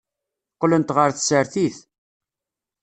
[0.53, 1.77] Qqlent ɣer tsertit.